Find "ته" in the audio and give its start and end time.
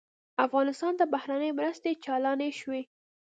0.99-1.05